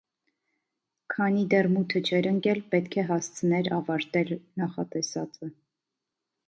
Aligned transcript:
Քանի 1.15 1.43
դեռ 1.51 1.69
մութը 1.75 2.01
չէր 2.09 2.29
ընկել, 2.31 2.63
պետք 2.73 2.99
է 3.03 3.07
հասցներ 3.13 3.73
ավարտել 3.79 4.37
նախատեսածը: 4.65 5.57